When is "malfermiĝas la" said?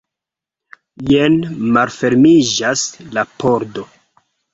1.75-3.25